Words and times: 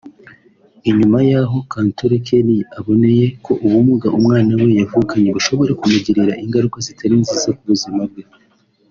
Inyuma 0.89 1.19
yaho 1.29 1.57
Kantore 1.71 2.15
Kelly 2.25 2.57
aboneye 2.77 3.25
ko 3.45 3.51
ubumuga 3.65 4.07
umwana 4.17 4.51
we 4.61 4.67
yavukanye 4.79 5.29
bushobora 5.35 5.71
kumugirira 5.79 6.33
ingaruka 6.43 6.77
zitari 6.85 7.13
nziza 7.21 7.49
ku 7.59 7.63
buzima 7.71 8.01
bwe 8.11 8.23